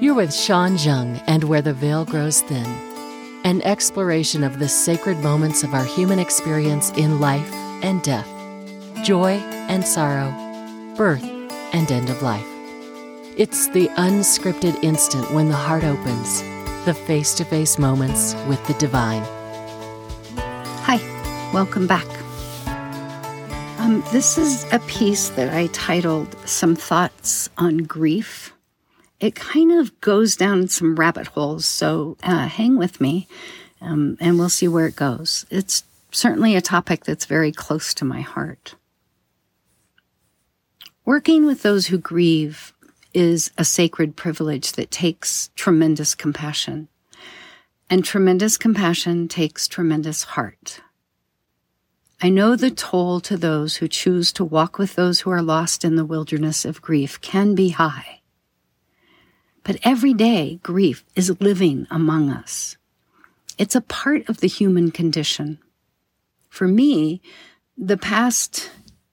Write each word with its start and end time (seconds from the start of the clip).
You're 0.00 0.14
with 0.14 0.32
Sean 0.32 0.76
Jeung 0.76 1.20
and 1.26 1.42
Where 1.42 1.60
the 1.60 1.72
Veil 1.72 2.04
Grows 2.04 2.40
Thin, 2.42 2.64
an 3.42 3.60
exploration 3.62 4.44
of 4.44 4.60
the 4.60 4.68
sacred 4.68 5.18
moments 5.18 5.64
of 5.64 5.74
our 5.74 5.84
human 5.84 6.20
experience 6.20 6.92
in 6.92 7.18
life 7.18 7.52
and 7.82 8.00
death, 8.04 8.28
joy 9.02 9.32
and 9.68 9.84
sorrow, 9.84 10.30
birth 10.96 11.24
and 11.72 11.90
end 11.90 12.10
of 12.10 12.22
life. 12.22 12.46
It's 13.36 13.66
the 13.70 13.88
unscripted 13.96 14.84
instant 14.84 15.32
when 15.32 15.48
the 15.48 15.56
heart 15.56 15.82
opens, 15.82 16.42
the 16.84 16.94
face 16.94 17.34
to 17.34 17.44
face 17.44 17.76
moments 17.76 18.36
with 18.46 18.64
the 18.68 18.74
divine. 18.74 19.24
Hi, 20.84 20.98
welcome 21.52 21.88
back. 21.88 22.06
Um, 23.80 24.04
this 24.12 24.38
is 24.38 24.64
a 24.72 24.78
piece 24.78 25.30
that 25.30 25.52
I 25.52 25.66
titled 25.72 26.36
Some 26.48 26.76
Thoughts 26.76 27.50
on 27.58 27.78
Grief. 27.78 28.47
It 29.20 29.34
kind 29.34 29.72
of 29.72 30.00
goes 30.00 30.36
down 30.36 30.68
some 30.68 30.96
rabbit 30.96 31.28
holes, 31.28 31.66
so 31.66 32.16
uh, 32.22 32.46
hang 32.46 32.76
with 32.76 33.00
me 33.00 33.26
um, 33.80 34.16
and 34.20 34.38
we'll 34.38 34.48
see 34.48 34.68
where 34.68 34.86
it 34.86 34.96
goes. 34.96 35.46
It's 35.50 35.84
certainly 36.10 36.56
a 36.56 36.60
topic 36.60 37.04
that's 37.04 37.26
very 37.26 37.52
close 37.52 37.94
to 37.94 38.04
my 38.04 38.20
heart. 38.20 38.74
Working 41.04 41.46
with 41.46 41.62
those 41.62 41.86
who 41.86 41.98
grieve 41.98 42.72
is 43.14 43.50
a 43.56 43.64
sacred 43.64 44.16
privilege 44.16 44.72
that 44.72 44.90
takes 44.90 45.50
tremendous 45.56 46.14
compassion. 46.14 46.88
And 47.90 48.04
tremendous 48.04 48.58
compassion 48.58 49.28
takes 49.28 49.66
tremendous 49.66 50.24
heart. 50.24 50.80
I 52.20 52.28
know 52.28 52.56
the 52.56 52.70
toll 52.70 53.20
to 53.20 53.36
those 53.36 53.76
who 53.76 53.88
choose 53.88 54.32
to 54.32 54.44
walk 54.44 54.76
with 54.76 54.96
those 54.96 55.20
who 55.20 55.30
are 55.30 55.40
lost 55.40 55.84
in 55.84 55.96
the 55.96 56.04
wilderness 56.04 56.64
of 56.64 56.82
grief 56.82 57.20
can 57.20 57.54
be 57.54 57.70
high. 57.70 58.17
But 59.68 59.80
every 59.82 60.14
day, 60.14 60.60
grief 60.62 61.04
is 61.14 61.42
living 61.42 61.86
among 61.90 62.30
us. 62.30 62.78
It's 63.58 63.74
a 63.74 63.82
part 63.82 64.26
of 64.26 64.38
the 64.38 64.48
human 64.48 64.90
condition. 64.90 65.58
For 66.48 66.66
me, 66.66 67.20
the 67.76 67.98
past 67.98 68.70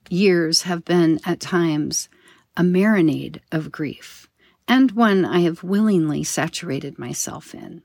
years 0.08 0.62
have 0.62 0.82
been 0.82 1.20
at 1.26 1.40
times 1.40 2.08
a 2.56 2.62
marinade 2.62 3.40
of 3.52 3.70
grief, 3.70 4.30
and 4.66 4.92
one 4.92 5.26
I 5.26 5.40
have 5.40 5.62
willingly 5.62 6.24
saturated 6.24 6.98
myself 6.98 7.54
in. 7.54 7.82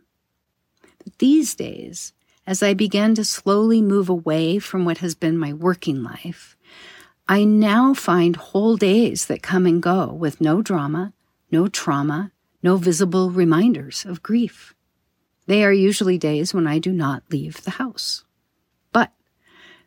But 1.04 1.18
these 1.18 1.54
days, 1.54 2.14
as 2.48 2.64
I 2.64 2.74
began 2.74 3.16
to 3.16 3.26
slowly 3.26 3.82
move 3.82 4.08
away 4.08 4.60
from 4.60 4.86
what 4.86 5.00
has 5.00 5.14
been 5.14 5.38
my 5.38 5.52
working 5.52 6.04
life, 6.04 6.56
I 7.28 7.44
now 7.44 7.94
find 7.94 8.38
whole 8.38 8.78
days 8.78 9.26
that 9.26 9.44
come 9.44 9.66
and 9.66 9.84
go 9.84 10.14
with 10.14 10.40
no 10.40 10.62
drama, 10.62 11.12
no 11.52 11.68
trauma, 11.68 12.32
no 12.64 12.78
visible 12.78 13.32
reminders 13.32 14.06
of 14.06 14.24
grief. 14.24 14.76
They 15.48 15.64
are 15.64 15.74
usually 15.74 16.18
days 16.18 16.54
when 16.54 16.68
I 16.68 16.80
do 16.80 16.92
not 16.92 17.24
leave 17.30 17.64
the 17.64 17.72
house. 17.72 18.24
But 18.92 19.12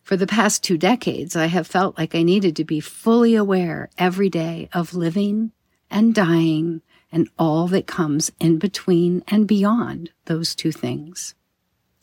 for 0.02 0.16
the 0.16 0.26
past 0.26 0.62
two 0.62 0.76
decades, 0.76 1.36
I 1.36 1.46
have 1.46 1.66
felt 1.66 1.96
like 1.96 2.14
I 2.14 2.22
needed 2.22 2.56
to 2.56 2.64
be 2.64 2.80
fully 2.80 3.34
aware 3.34 3.90
every 3.96 4.28
day 4.28 4.68
of 4.72 4.94
living 4.94 5.52
and 5.90 6.14
dying 6.14 6.82
and 7.12 7.28
all 7.38 7.68
that 7.68 7.86
comes 7.86 8.32
in 8.40 8.58
between 8.58 9.22
and 9.28 9.46
beyond 9.46 10.10
those 10.24 10.54
two 10.54 10.72
things. 10.72 11.34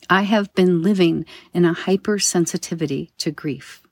I 0.08 0.22
have 0.22 0.52
been 0.54 0.82
living 0.82 1.26
in 1.52 1.64
a 1.64 1.74
hypersensitivity 1.74 3.10
to 3.18 3.30
grief. 3.30 3.82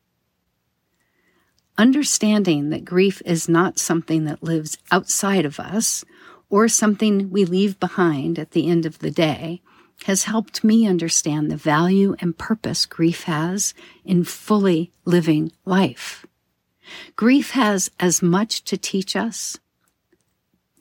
Understanding 1.77 2.70
that 2.70 2.84
grief 2.84 3.22
is 3.25 3.48
not 3.48 3.78
something 3.78 4.25
that 4.25 4.42
lives 4.42 4.78
outside 4.91 5.44
of 5.44 5.61
us 5.61 6.05
or 6.51 6.69
something 6.69 7.31
we 7.31 7.45
leave 7.45 7.81
behind 7.81 8.39
at 8.39 8.51
the 8.51 8.69
end 8.69 8.84
of 8.84 8.98
the 8.98 9.11
day 9.11 9.62
has 10.05 10.25
helped 10.25 10.65
me 10.65 10.87
understand 10.87 11.51
the 11.51 11.56
value 11.56 12.17
and 12.19 12.37
purpose 12.37 12.87
grief 12.87 13.25
has 13.25 13.72
in 14.05 14.25
fully 14.25 14.91
living 15.05 15.53
life. 15.65 16.27
Grief 17.16 17.50
has 17.53 17.91
as 18.00 18.22
much 18.22 18.65
to 18.65 18.77
teach 18.77 19.15
us 19.15 19.59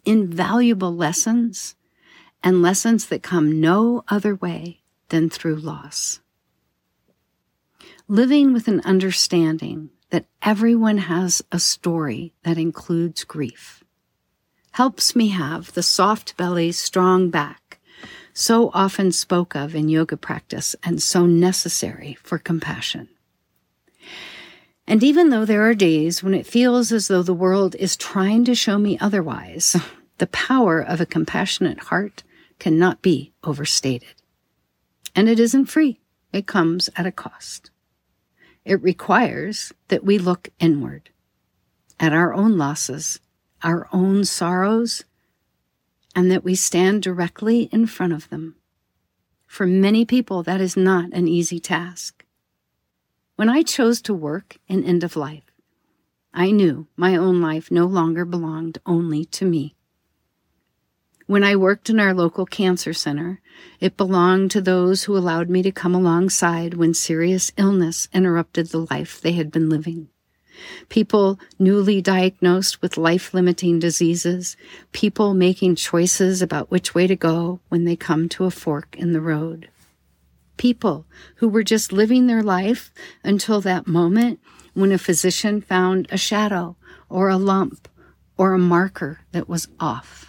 invaluable 0.06 0.96
lessons 0.96 1.76
and 2.44 2.62
lessons 2.62 3.08
that 3.08 3.22
come 3.22 3.60
no 3.60 4.04
other 4.08 4.34
way 4.36 4.82
than 5.10 5.30
through 5.30 5.58
loss. 5.58 6.22
Living 8.08 8.54
with 8.54 8.68
an 8.68 8.82
understanding 8.86 9.90
that 10.10 10.26
everyone 10.42 10.98
has 10.98 11.44
a 11.52 11.60
story 11.60 12.34
that 12.44 12.58
includes 12.58 13.24
grief 13.24 13.79
helps 14.72 15.16
me 15.16 15.30
have 15.30 15.74
the 15.74 15.84
soft 15.84 16.38
belly, 16.38 16.72
strong 16.72 17.30
back, 17.30 17.80
so 18.34 18.72
often 18.74 19.12
spoke 19.12 19.56
of 19.56 19.76
in 19.76 19.90
yoga 19.90 20.18
practice 20.18 20.76
and 20.84 21.02
so 21.02 21.26
necessary 21.26 22.18
for 22.24 22.38
compassion. 22.38 23.10
And 24.88 25.04
even 25.04 25.30
though 25.30 25.46
there 25.46 25.70
are 25.70 25.76
days 25.76 26.24
when 26.24 26.34
it 26.34 26.48
feels 26.48 26.92
as 26.92 27.08
though 27.08 27.22
the 27.22 27.34
world 27.34 27.76
is 27.76 27.96
trying 27.96 28.44
to 28.46 28.56
show 28.56 28.80
me 28.80 28.98
otherwise, 28.98 29.76
the 30.18 30.28
power 30.28 30.82
of 30.82 31.00
a 31.00 31.06
compassionate 31.06 31.80
heart 31.80 32.24
cannot 32.58 33.02
be 33.02 33.32
overstated. 33.44 34.16
And 35.16 35.30
it 35.30 35.40
isn't 35.40 35.66
free. 35.66 36.00
It 36.34 36.48
comes 36.48 36.90
at 36.96 37.06
a 37.06 37.12
cost. 37.12 37.72
It 38.66 38.82
requires 38.82 39.74
that 39.88 40.04
we 40.04 40.18
look 40.18 40.50
inward 40.60 41.10
at 42.00 42.14
our 42.14 42.34
own 42.34 42.58
losses, 42.58 43.20
our 43.64 43.88
own 43.92 44.26
sorrows, 44.26 45.04
and 46.16 46.32
that 46.32 46.44
we 46.44 46.56
stand 46.56 47.02
directly 47.02 47.64
in 47.72 47.86
front 47.88 48.14
of 48.14 48.30
them. 48.30 48.56
For 49.48 49.66
many 49.66 50.06
people, 50.06 50.44
that 50.44 50.62
is 50.62 50.78
not 50.78 51.12
an 51.12 51.28
easy 51.28 51.60
task. 51.60 52.26
When 53.36 53.50
I 53.50 53.64
chose 53.64 54.02
to 54.04 54.14
work 54.14 54.58
in 54.68 54.84
end 54.84 55.04
of 55.04 55.16
life, 55.16 55.50
I 56.34 56.52
knew 56.52 56.88
my 56.96 57.16
own 57.16 57.42
life 57.42 57.72
no 57.72 57.86
longer 57.86 58.26
belonged 58.26 58.78
only 58.86 59.26
to 59.26 59.46
me. 59.46 59.76
When 61.26 61.44
I 61.44 61.56
worked 61.56 61.90
in 61.90 62.00
our 62.00 62.14
local 62.14 62.46
cancer 62.46 62.94
center, 62.94 63.40
it 63.80 63.98
belonged 63.98 64.52
to 64.52 64.62
those 64.62 65.04
who 65.04 65.18
allowed 65.18 65.50
me 65.50 65.62
to 65.62 65.72
come 65.72 65.94
alongside 65.94 66.74
when 66.74 66.94
serious 66.94 67.52
illness 67.56 68.08
interrupted 68.14 68.68
the 68.68 68.88
life 68.90 69.22
they 69.22 69.34
had 69.34 69.52
been 69.52 69.70
living. 69.70 70.10
People 70.90 71.40
newly 71.58 72.02
diagnosed 72.02 72.82
with 72.82 72.98
life 72.98 73.34
limiting 73.34 73.80
diseases, 73.80 74.58
people 74.92 75.34
making 75.34 75.76
choices 75.76 76.42
about 76.42 76.72
which 76.72 76.94
way 76.94 77.08
to 77.08 77.16
go 77.16 77.60
when 77.70 77.86
they 77.86 77.96
come 77.96 78.30
to 78.30 78.46
a 78.46 78.52
fork 78.52 78.96
in 78.98 79.12
the 79.12 79.22
road. 79.22 79.70
People 80.58 81.06
who 81.36 81.48
were 81.48 81.64
just 81.64 81.92
living 81.92 82.28
their 82.28 82.44
life 82.44 82.92
until 83.24 83.62
that 83.62 83.88
moment 83.88 84.40
when 84.74 84.92
a 84.92 84.98
physician 84.98 85.62
found 85.62 86.08
a 86.10 86.18
shadow 86.18 86.76
or 87.10 87.30
a 87.30 87.38
lump 87.38 87.88
or 88.38 88.54
a 88.54 88.60
marker 88.60 89.20
that 89.32 89.50
was 89.50 89.68
off. 89.80 90.29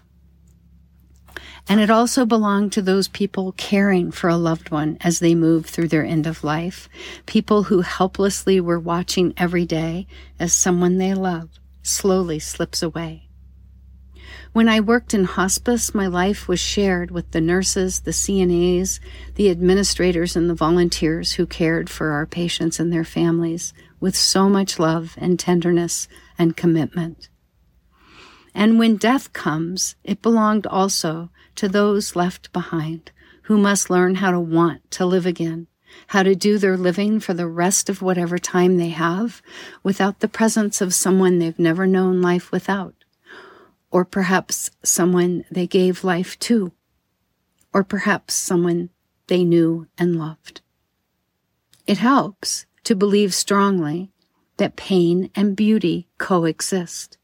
And 1.71 1.81
it 1.81 1.89
also 1.89 2.27
belonged 2.27 2.73
to 2.73 2.83
those 2.83 3.07
people 3.07 3.53
caring 3.53 4.11
for 4.11 4.29
a 4.29 4.37
loved 4.37 4.73
one 4.73 4.99
as 5.03 5.21
they 5.21 5.37
moved 5.37 5.69
through 5.69 5.87
their 5.87 6.05
end 6.05 6.27
of 6.27 6.43
life. 6.43 6.89
People 7.27 7.63
who 7.63 7.83
helplessly 7.83 8.61
were 8.61 8.81
watching 8.81 9.33
every 9.37 9.65
day 9.67 10.09
as 10.41 10.53
someone 10.53 10.99
they 10.99 11.15
love 11.15 11.61
slowly 11.81 12.41
slips 12.41 12.83
away. 12.83 13.29
When 14.53 14.69
I 14.69 14.81
worked 14.81 15.15
in 15.15 15.23
hospice, 15.23 15.95
my 15.95 16.09
life 16.09 16.49
was 16.49 16.59
shared 16.59 17.13
with 17.13 17.31
the 17.31 17.41
nurses, 17.41 18.01
the 18.01 18.11
CNAs, 18.11 18.99
the 19.37 19.49
administrators, 19.49 20.35
and 20.35 20.51
the 20.51 20.57
volunteers 20.57 21.35
who 21.35 21.47
cared 21.47 21.89
for 21.89 22.11
our 22.11 22.27
patients 22.27 22.81
and 22.81 22.93
their 22.93 23.05
families 23.05 23.73
with 24.01 24.17
so 24.17 24.49
much 24.49 24.81
love 24.81 25.15
and 25.21 25.39
tenderness 25.39 26.09
and 26.37 26.57
commitment. 26.57 27.29
And 28.57 28.77
when 28.81 28.97
death 28.97 29.33
comes, 29.33 29.95
it 30.03 30.21
belonged 30.21 30.67
also 30.67 31.31
to 31.57 31.69
those 31.69 32.17
left 32.17 32.53
behind 32.53 33.11
who 33.43 33.59
must 33.59 33.91
learn 33.91 34.17
how 34.17 34.31
to 34.31 34.41
want 34.41 34.89
to 34.93 35.05
live 35.05 35.27
again, 35.27 35.67
how 36.09 36.23
to 36.23 36.35
do 36.35 36.59
their 36.59 36.77
living 36.77 37.19
for 37.19 37.35
the 37.35 37.49
rest 37.49 37.89
of 37.89 38.03
whatever 38.03 38.39
time 38.39 38.77
they 38.77 38.91
have 38.91 39.43
without 39.83 40.21
the 40.21 40.29
presence 40.29 40.81
of 40.81 40.95
someone 40.95 41.39
they've 41.39 41.59
never 41.59 41.87
known 41.87 42.23
life 42.23 42.53
without, 42.53 42.95
or 43.91 44.05
perhaps 44.05 44.71
someone 44.85 45.45
they 45.51 45.67
gave 45.67 46.05
life 46.05 46.39
to, 46.39 46.73
or 47.73 47.83
perhaps 47.83 48.35
someone 48.35 48.91
they 49.27 49.45
knew 49.45 49.87
and 49.99 50.17
loved. 50.17 50.61
It 51.87 51.99
helps 51.99 52.67
to 52.85 52.95
believe 52.95 53.35
strongly 53.35 54.13
that 54.59 54.77
pain 54.77 55.31
and 55.35 55.57
beauty 55.57 56.09
coexist 56.19 57.19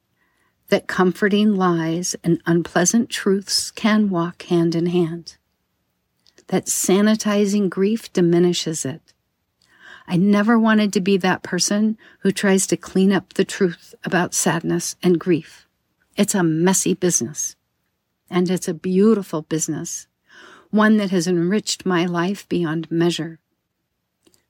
that 0.68 0.86
comforting 0.88 1.54
lies 1.54 2.16
and 2.24 2.42
unpleasant 2.46 3.08
truths 3.08 3.70
can 3.70 4.10
walk 4.10 4.42
hand 4.44 4.74
in 4.74 4.86
hand, 4.86 5.36
that 6.48 6.66
sanitizing 6.66 7.68
grief 7.68 8.12
diminishes 8.12 8.84
it. 8.84 9.12
I 10.08 10.16
never 10.16 10.58
wanted 10.58 10.92
to 10.92 11.00
be 11.00 11.16
that 11.18 11.42
person 11.42 11.98
who 12.20 12.30
tries 12.30 12.66
to 12.68 12.76
clean 12.76 13.12
up 13.12 13.34
the 13.34 13.44
truth 13.44 13.94
about 14.04 14.34
sadness 14.34 14.96
and 15.02 15.18
grief. 15.18 15.66
It's 16.16 16.34
a 16.34 16.42
messy 16.42 16.94
business. 16.94 17.56
and 18.28 18.50
it's 18.50 18.68
a 18.68 18.74
beautiful 18.74 19.42
business, 19.42 20.06
one 20.70 20.96
that 20.96 21.10
has 21.10 21.26
enriched 21.26 21.86
my 21.86 22.04
life 22.04 22.48
beyond 22.48 22.90
measure. 22.90 23.38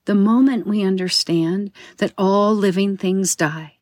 The 0.07 0.15
moment 0.15 0.67
we 0.67 0.83
understand 0.83 1.73
that 1.99 2.15
all 2.17 2.55
living 2.55 2.97
things 2.97 3.37
die, 3.37 3.77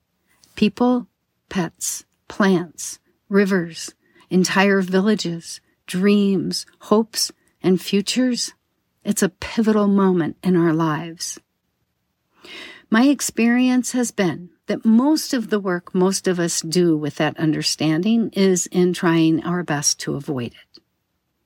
people, 0.57 1.07
pets, 1.49 2.05
plants, 2.29 2.99
rivers, 3.29 3.95
entire 4.31 4.81
villages, 4.81 5.61
dreams, 5.87 6.67
hopes, 6.81 7.33
and 7.63 7.81
futures, 7.81 8.55
it's 9.05 9.23
a 9.23 9.29
pivotal 9.29 9.87
moment 9.87 10.37
in 10.43 10.57
our 10.57 10.73
lives. 10.73 11.39
My 12.91 13.05
experience 13.05 13.93
has 13.93 14.11
been 14.11 14.51
that 14.67 14.85
most 14.85 15.35
of 15.35 15.51
the 15.51 15.61
work 15.61 15.95
most 15.95 16.27
of 16.27 16.39
us 16.39 16.61
do 16.63 16.97
with 16.97 17.17
that 17.17 17.39
understanding 17.39 18.31
is 18.33 18.67
in 18.67 18.93
trying 18.93 19.45
our 19.45 19.63
best 19.63 20.01
to 20.01 20.15
avoid 20.15 20.55
it. 20.55 20.83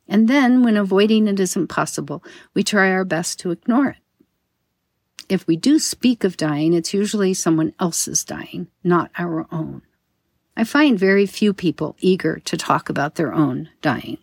And 0.06 0.28
then, 0.28 0.62
when 0.62 0.76
avoiding 0.76 1.26
it 1.28 1.38
isn't 1.38 1.68
possible, 1.68 2.22
we 2.54 2.62
try 2.62 2.90
our 2.90 3.04
best 3.04 3.38
to 3.40 3.50
ignore 3.50 3.88
it. 3.88 3.96
If 5.28 5.46
we 5.46 5.56
do 5.56 5.78
speak 5.78 6.24
of 6.24 6.38
dying, 6.38 6.72
it's 6.72 6.94
usually 6.94 7.34
someone 7.34 7.74
else's 7.78 8.24
dying, 8.24 8.68
not 8.82 9.10
our 9.18 9.46
own. 9.52 9.82
I 10.58 10.64
find 10.64 10.98
very 10.98 11.24
few 11.24 11.54
people 11.54 11.96
eager 12.00 12.40
to 12.40 12.56
talk 12.56 12.90
about 12.90 13.14
their 13.14 13.32
own 13.32 13.70
dying. 13.80 14.18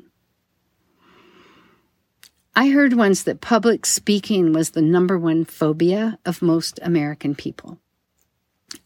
I 2.56 2.70
heard 2.70 2.94
once 2.94 3.24
that 3.24 3.42
public 3.42 3.86
speaking 3.86 4.54
was 4.54 4.72
the 4.72 4.82
number 4.82 5.18
one 5.18 5.46
phobia 5.46 6.20
of 6.26 6.42
most 6.42 6.80
American 6.84 7.34
people 7.34 7.80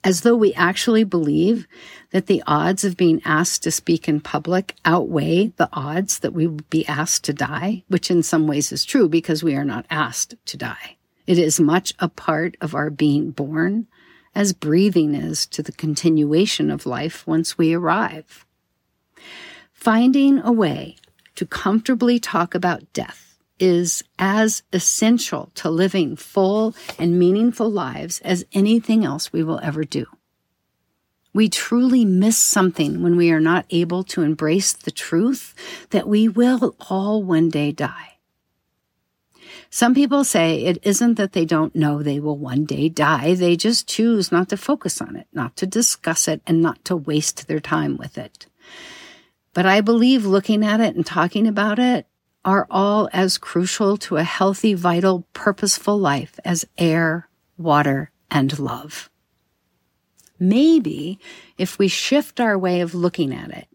as 0.03 0.21
though 0.21 0.35
we 0.35 0.53
actually 0.53 1.03
believe 1.03 1.67
that 2.11 2.27
the 2.27 2.43
odds 2.45 2.83
of 2.83 2.97
being 2.97 3.21
asked 3.25 3.63
to 3.63 3.71
speak 3.71 4.07
in 4.07 4.21
public 4.21 4.75
outweigh 4.85 5.47
the 5.57 5.69
odds 5.73 6.19
that 6.19 6.33
we 6.33 6.47
would 6.47 6.69
be 6.69 6.87
asked 6.87 7.23
to 7.23 7.33
die, 7.33 7.83
which 7.87 8.11
in 8.11 8.21
some 8.21 8.47
ways 8.47 8.71
is 8.71 8.85
true 8.85 9.09
because 9.09 9.43
we 9.43 9.55
are 9.55 9.65
not 9.65 9.85
asked 9.89 10.35
to 10.45 10.57
die. 10.57 10.97
It 11.25 11.37
is 11.37 11.59
much 11.59 11.93
a 11.99 12.09
part 12.09 12.55
of 12.61 12.75
our 12.75 12.89
being 12.89 13.31
born, 13.31 13.87
as 14.35 14.53
breathing 14.53 15.15
is 15.15 15.45
to 15.47 15.63
the 15.63 15.71
continuation 15.71 16.69
of 16.71 16.85
life 16.85 17.25
once 17.27 17.57
we 17.57 17.73
arrive. 17.73 18.45
Finding 19.73 20.39
a 20.39 20.51
way 20.51 20.97
to 21.35 21.45
comfortably 21.45 22.19
talk 22.19 22.53
about 22.53 22.91
death 22.93 23.37
is 23.59 24.03
as 24.17 24.63
essential 24.71 25.51
to 25.55 25.69
living 25.69 26.15
full 26.15 26.75
and 26.97 27.19
meaningful 27.19 27.69
lives 27.69 28.19
as 28.21 28.45
anything 28.53 29.05
else 29.05 29.33
we 29.33 29.43
will 29.43 29.59
ever 29.61 29.83
do. 29.83 30.05
We 31.33 31.49
truly 31.49 32.05
miss 32.05 32.37
something 32.37 33.03
when 33.03 33.15
we 33.15 33.31
are 33.31 33.39
not 33.39 33.65
able 33.69 34.03
to 34.05 34.23
embrace 34.23 34.73
the 34.73 34.91
truth 34.91 35.53
that 35.91 36.07
we 36.07 36.27
will 36.27 36.75
all 36.89 37.23
one 37.23 37.49
day 37.49 37.71
die. 37.71 38.18
Some 39.69 39.93
people 39.93 40.23
say 40.23 40.63
it 40.63 40.79
isn't 40.83 41.15
that 41.15 41.33
they 41.33 41.45
don't 41.45 41.75
know 41.75 42.01
they 42.01 42.19
will 42.19 42.37
one 42.37 42.65
day 42.65 42.89
die, 42.89 43.33
they 43.35 43.55
just 43.55 43.87
choose 43.87 44.31
not 44.31 44.49
to 44.49 44.57
focus 44.57 45.01
on 45.01 45.15
it, 45.15 45.27
not 45.33 45.55
to 45.57 45.67
discuss 45.67 46.27
it, 46.27 46.41
and 46.47 46.61
not 46.61 46.83
to 46.85 46.95
waste 46.95 47.47
their 47.47 47.59
time 47.59 47.97
with 47.97 48.17
it. 48.17 48.47
But 49.53 49.65
I 49.65 49.81
believe 49.81 50.25
looking 50.25 50.63
at 50.63 50.79
it 50.79 50.95
and 50.95 51.05
talking 51.05 51.47
about 51.47 51.79
it 51.79 52.07
are 52.45 52.67
all 52.69 53.09
as 53.11 53.37
crucial 53.37 53.97
to 53.97 54.17
a 54.17 54.23
healthy, 54.23 54.73
vital, 54.73 55.27
purposeful 55.33 55.97
life 55.97 56.39
as 56.45 56.65
air, 56.77 57.27
water, 57.57 58.11
and 58.31 58.57
love. 58.57 59.09
Maybe 60.39 61.19
if 61.57 61.77
we 61.77 61.87
shift 61.89 62.39
our 62.39 62.57
way 62.57 62.79
of 62.81 62.95
looking 62.95 63.33
at 63.33 63.51
it 63.51 63.67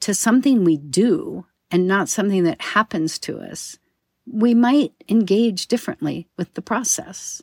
to 0.00 0.14
something 0.14 0.64
we 0.64 0.76
do 0.76 1.46
and 1.70 1.86
not 1.88 2.08
something 2.08 2.44
that 2.44 2.60
happens 2.60 3.18
to 3.20 3.38
us, 3.38 3.78
we 4.26 4.54
might 4.54 4.92
engage 5.08 5.66
differently 5.66 6.28
with 6.36 6.54
the 6.54 6.62
process. 6.62 7.42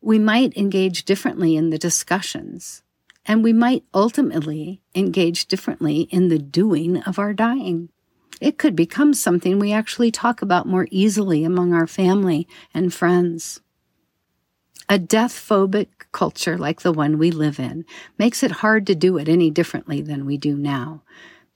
We 0.00 0.18
might 0.18 0.56
engage 0.56 1.04
differently 1.04 1.56
in 1.56 1.70
the 1.70 1.78
discussions. 1.78 2.82
And 3.26 3.42
we 3.42 3.52
might 3.52 3.84
ultimately 3.94 4.82
engage 4.94 5.46
differently 5.46 6.02
in 6.10 6.28
the 6.28 6.38
doing 6.38 6.98
of 7.02 7.18
our 7.18 7.32
dying 7.32 7.88
it 8.40 8.58
could 8.58 8.76
become 8.76 9.14
something 9.14 9.58
we 9.58 9.72
actually 9.72 10.10
talk 10.10 10.42
about 10.42 10.66
more 10.66 10.86
easily 10.90 11.44
among 11.44 11.72
our 11.72 11.86
family 11.86 12.46
and 12.72 12.92
friends. 12.92 13.60
A 14.88 14.98
death 14.98 15.32
phobic 15.32 15.88
culture 16.12 16.58
like 16.58 16.82
the 16.82 16.92
one 16.92 17.16
we 17.16 17.30
live 17.30 17.58
in 17.58 17.86
makes 18.18 18.42
it 18.42 18.50
hard 18.50 18.86
to 18.86 18.94
do 18.94 19.16
it 19.16 19.28
any 19.28 19.50
differently 19.50 20.02
than 20.02 20.26
we 20.26 20.36
do 20.36 20.56
now. 20.56 21.02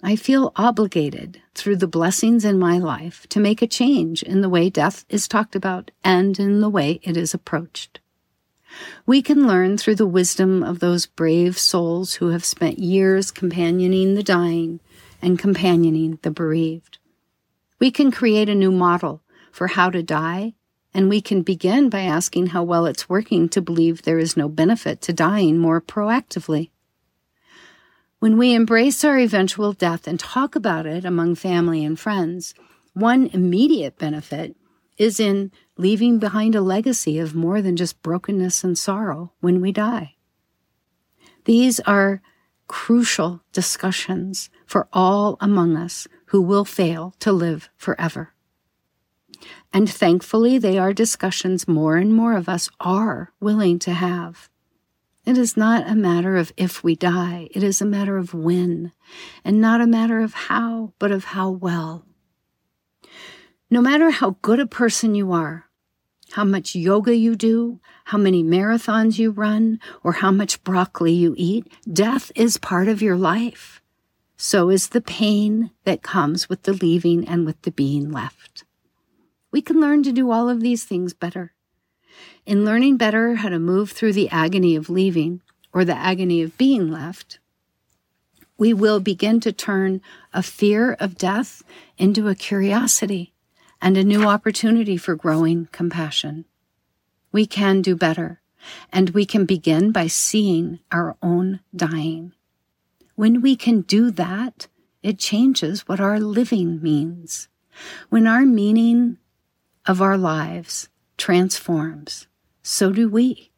I 0.02 0.14
feel 0.14 0.52
obligated 0.54 1.42
through 1.56 1.76
the 1.76 1.88
blessings 1.88 2.44
in 2.44 2.56
my 2.56 2.78
life 2.78 3.26
to 3.30 3.40
make 3.40 3.62
a 3.62 3.66
change 3.66 4.22
in 4.22 4.42
the 4.42 4.48
way 4.48 4.70
death 4.70 5.04
is 5.08 5.26
talked 5.26 5.56
about 5.56 5.90
and 6.04 6.38
in 6.38 6.60
the 6.60 6.68
way 6.68 7.00
it 7.02 7.16
is 7.16 7.34
approached. 7.34 7.98
We 9.06 9.22
can 9.22 9.48
learn 9.48 9.76
through 9.76 9.96
the 9.96 10.06
wisdom 10.06 10.62
of 10.62 10.78
those 10.78 11.06
brave 11.06 11.58
souls 11.58 12.14
who 12.14 12.28
have 12.28 12.44
spent 12.44 12.78
years 12.78 13.32
companioning 13.32 14.14
the 14.14 14.22
dying 14.22 14.78
and 15.20 15.36
companioning 15.36 16.20
the 16.22 16.30
bereaved. 16.30 16.98
We 17.80 17.90
can 17.90 18.12
create 18.12 18.48
a 18.48 18.54
new 18.54 18.70
model 18.70 19.22
for 19.50 19.66
how 19.66 19.90
to 19.90 20.02
die, 20.02 20.54
and 20.94 21.08
we 21.08 21.20
can 21.20 21.42
begin 21.42 21.88
by 21.88 22.02
asking 22.02 22.48
how 22.48 22.62
well 22.62 22.86
it's 22.86 23.08
working 23.08 23.48
to 23.48 23.60
believe 23.60 24.02
there 24.02 24.20
is 24.20 24.36
no 24.36 24.48
benefit 24.48 25.00
to 25.02 25.12
dying 25.12 25.58
more 25.58 25.80
proactively. 25.80 26.70
When 28.20 28.37
we 28.37 28.53
embrace 28.53 29.05
our 29.05 29.17
eventual 29.17 29.73
death 29.73 30.09
and 30.09 30.19
talk 30.19 30.56
about 30.56 30.87
it 30.87 31.05
among 31.05 31.37
family 31.37 31.85
and 31.85 31.99
friends, 31.99 32.53
one 32.93 33.29
immediate 33.32 33.97
benefit 33.97 34.56
is 34.97 35.20
in 35.20 35.53
leaving 35.76 36.19
behind 36.19 36.56
a 36.56 36.61
legacy 36.61 37.20
of 37.20 37.37
more 37.37 37.62
than 37.62 37.76
just 37.76 38.03
brokenness 38.03 38.65
and 38.65 38.76
sorrow 38.76 39.32
when 39.38 39.61
we 39.61 39.70
die. 39.70 40.17
These 41.44 41.79
are 41.81 42.20
crucial 42.67 43.41
discussions 43.53 44.50
for 44.67 44.88
all 44.93 45.37
among 45.41 45.76
us 45.76 46.09
who 46.26 46.43
will 46.43 46.65
fail 46.65 47.15
to 47.20 47.31
live 47.31 47.70
forever. 47.76 48.35
And 49.73 49.88
thankfully, 49.88 50.59
they 50.59 50.76
are 50.76 50.93
discussions 50.93 51.69
more 51.69 51.97
and 51.97 52.12
more 52.12 52.37
of 52.37 52.49
us 52.49 52.69
are 52.81 53.32
willing 53.38 53.79
to 53.79 53.93
have. 53.93 54.50
It 55.28 55.36
is 55.36 55.58
not 55.58 55.86
a 55.86 55.94
matter 55.94 56.38
of 56.38 56.54
if 56.56 56.82
we 56.82 56.96
die, 56.96 57.48
it 57.50 57.62
is 57.62 57.82
a 57.82 57.84
matter 57.84 58.16
of 58.16 58.32
when, 58.32 58.92
and 59.44 59.60
not 59.60 59.82
a 59.82 59.86
matter 59.86 60.20
of 60.20 60.32
how, 60.32 60.94
but 60.98 61.12
of 61.12 61.24
how 61.24 61.50
well. 61.50 62.06
No 63.69 63.82
matter 63.82 64.08
how 64.08 64.38
good 64.41 64.58
a 64.58 64.67
person 64.67 65.14
you 65.14 65.31
are, 65.32 65.67
how 66.31 66.44
much 66.44 66.74
yoga 66.74 67.14
you 67.14 67.36
do, 67.36 67.79
how 68.06 68.17
many 68.17 68.43
marathons 68.43 69.19
you 69.19 69.31
run, 69.31 69.81
or 70.03 70.12
how 70.12 70.31
much 70.31 70.64
broccoli 70.64 71.12
you 71.12 71.34
eat, 71.36 71.70
death 71.93 72.32
is 72.34 72.56
part 72.56 72.88
of 72.88 73.03
your 73.03 73.19
life. 73.19 73.82
So 74.38 74.70
is 74.70 74.88
the 74.88 75.03
pain 75.03 75.72
that 75.84 76.00
comes 76.00 76.48
with 76.48 76.62
the 76.62 76.72
leaving 76.72 77.29
and 77.29 77.44
with 77.44 77.60
the 77.60 77.70
being 77.70 78.10
left. 78.10 78.64
We 79.53 79.60
can 79.60 79.79
learn 79.79 80.03
to 80.05 80.12
do 80.12 80.31
all 80.31 80.48
of 80.48 80.62
these 80.62 80.84
things 80.84 81.12
better. 81.12 81.53
In 82.48 82.64
learning 82.64 82.96
better 82.96 83.34
how 83.34 83.50
to 83.50 83.58
move 83.58 83.90
through 83.90 84.14
the 84.14 84.31
agony 84.31 84.74
of 84.74 84.88
leaving 84.88 85.43
or 85.70 85.84
the 85.84 85.94
agony 85.94 86.40
of 86.40 86.56
being 86.56 86.90
left, 86.90 87.40
we 88.56 88.72
will 88.72 89.00
begin 89.00 89.38
to 89.40 89.52
turn 89.52 90.00
a 90.32 90.43
fear 90.43 90.94
of 90.94 91.19
death 91.19 91.62
into 91.98 92.26
a 92.26 92.34
curiosity 92.34 93.34
and 93.82 93.98
a 93.98 94.02
new 94.02 94.24
opportunity 94.24 94.96
for 94.96 95.14
growing 95.14 95.69
compassion. 95.72 96.46
We 97.32 97.44
can 97.44 97.82
do 97.82 97.94
better, 97.94 98.40
and 98.90 99.10
we 99.10 99.26
can 99.26 99.44
begin 99.44 99.93
by 99.93 100.06
seeing 100.06 100.78
our 100.90 101.19
own 101.22 101.60
dying. 101.76 102.32
When 103.14 103.43
we 103.43 103.56
can 103.56 103.82
do 103.82 104.10
that, 104.12 104.69
it 105.02 105.19
changes 105.19 105.86
what 105.86 106.00
our 106.00 106.19
living 106.19 106.81
means. 106.81 107.48
When 108.08 108.26
our 108.26 108.46
meaning 108.46 109.19
of 109.84 110.00
our 110.00 110.17
lives 110.17 110.88
transforms, 111.19 112.26
so 112.70 112.93
do 112.93 113.08
we, 113.08 113.51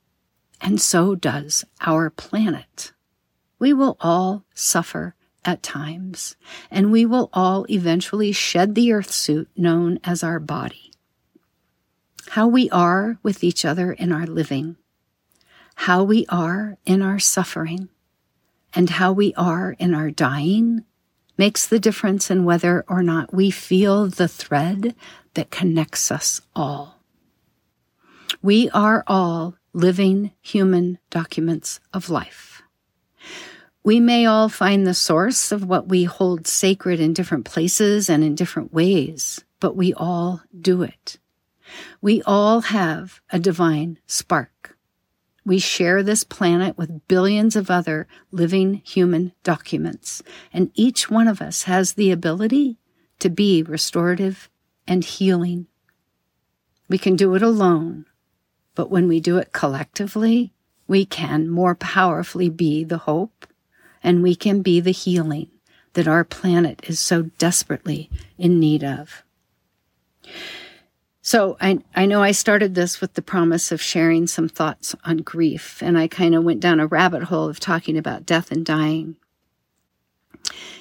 and 0.60 0.80
so 0.80 1.16
does 1.16 1.64
our 1.80 2.10
planet. 2.10 2.92
We 3.58 3.72
will 3.72 3.96
all 3.98 4.44
suffer 4.54 5.16
at 5.44 5.64
times, 5.64 6.36
and 6.70 6.92
we 6.92 7.04
will 7.04 7.28
all 7.32 7.66
eventually 7.68 8.30
shed 8.30 8.76
the 8.76 8.92
earth 8.92 9.10
suit 9.10 9.48
known 9.56 9.98
as 10.04 10.22
our 10.22 10.38
body. 10.38 10.92
How 12.28 12.46
we 12.46 12.70
are 12.70 13.18
with 13.20 13.42
each 13.42 13.64
other 13.64 13.92
in 13.92 14.12
our 14.12 14.28
living, 14.28 14.76
how 15.74 16.04
we 16.04 16.24
are 16.28 16.78
in 16.86 17.02
our 17.02 17.18
suffering, 17.18 17.88
and 18.72 18.90
how 18.90 19.10
we 19.10 19.34
are 19.34 19.74
in 19.80 19.92
our 19.92 20.12
dying 20.12 20.84
makes 21.36 21.66
the 21.66 21.80
difference 21.80 22.30
in 22.30 22.44
whether 22.44 22.84
or 22.86 23.02
not 23.02 23.34
we 23.34 23.50
feel 23.50 24.06
the 24.06 24.28
thread 24.28 24.94
that 25.34 25.50
connects 25.50 26.12
us 26.12 26.42
all. 26.54 26.99
We 28.42 28.70
are 28.70 29.04
all 29.06 29.56
living 29.72 30.32
human 30.40 30.98
documents 31.10 31.80
of 31.92 32.10
life. 32.10 32.62
We 33.82 33.98
may 34.00 34.26
all 34.26 34.48
find 34.48 34.86
the 34.86 34.94
source 34.94 35.52
of 35.52 35.64
what 35.64 35.88
we 35.88 36.04
hold 36.04 36.46
sacred 36.46 37.00
in 37.00 37.14
different 37.14 37.44
places 37.44 38.10
and 38.10 38.22
in 38.22 38.34
different 38.34 38.72
ways, 38.72 39.42
but 39.58 39.76
we 39.76 39.94
all 39.94 40.42
do 40.58 40.82
it. 40.82 41.18
We 42.02 42.22
all 42.22 42.60
have 42.62 43.20
a 43.30 43.38
divine 43.38 43.98
spark. 44.06 44.76
We 45.44 45.58
share 45.58 46.02
this 46.02 46.24
planet 46.24 46.76
with 46.76 47.08
billions 47.08 47.56
of 47.56 47.70
other 47.70 48.06
living 48.30 48.82
human 48.84 49.32
documents, 49.42 50.22
and 50.52 50.70
each 50.74 51.10
one 51.10 51.28
of 51.28 51.40
us 51.40 51.62
has 51.62 51.94
the 51.94 52.10
ability 52.10 52.78
to 53.20 53.30
be 53.30 53.62
restorative 53.62 54.50
and 54.86 55.02
healing. 55.02 55.66
We 56.88 56.98
can 56.98 57.16
do 57.16 57.34
it 57.34 57.42
alone, 57.42 58.04
but 58.74 58.90
when 58.90 59.08
we 59.08 59.20
do 59.20 59.38
it 59.38 59.52
collectively, 59.52 60.52
we 60.86 61.04
can 61.04 61.48
more 61.48 61.74
powerfully 61.74 62.48
be 62.48 62.84
the 62.84 62.98
hope 62.98 63.46
and 64.02 64.22
we 64.22 64.34
can 64.34 64.62
be 64.62 64.80
the 64.80 64.90
healing 64.90 65.50
that 65.94 66.08
our 66.08 66.24
planet 66.24 66.80
is 66.88 66.98
so 66.98 67.22
desperately 67.38 68.10
in 68.38 68.58
need 68.58 68.84
of. 68.84 69.22
So 71.22 71.56
I, 71.60 71.80
I 71.94 72.06
know 72.06 72.22
I 72.22 72.32
started 72.32 72.74
this 72.74 73.00
with 73.00 73.14
the 73.14 73.22
promise 73.22 73.70
of 73.70 73.82
sharing 73.82 74.26
some 74.26 74.48
thoughts 74.48 74.94
on 75.04 75.18
grief, 75.18 75.82
and 75.82 75.98
I 75.98 76.08
kind 76.08 76.34
of 76.34 76.44
went 76.44 76.60
down 76.60 76.80
a 76.80 76.86
rabbit 76.86 77.24
hole 77.24 77.48
of 77.48 77.60
talking 77.60 77.98
about 77.98 78.26
death 78.26 78.50
and 78.50 78.64
dying. 78.64 79.16